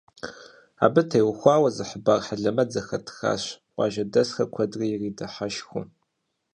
Абы 0.85 1.01
теухуауэ 1.09 1.69
зы 1.75 1.83
хъыбар 1.89 2.19
хьэлэмэт 2.25 2.69
зэхэтхащ, 2.73 3.43
къуажэдэсхэр 3.73 4.47
куэдрэ 4.53 4.85
иридыхьэшхыу. 4.93 5.83